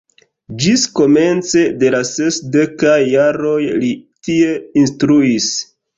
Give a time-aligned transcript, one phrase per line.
[0.61, 3.93] Ĝis komence de la sesdekaj jaroj li
[4.29, 4.51] tie
[4.85, 5.53] instruis.